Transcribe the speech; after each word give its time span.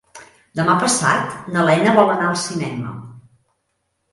Demà 0.59 0.77
passat 0.83 1.35
na 1.57 1.65
Lena 1.67 1.93
vol 1.99 2.09
anar 2.15 2.27
al 2.31 2.41
cinema. 2.47 2.95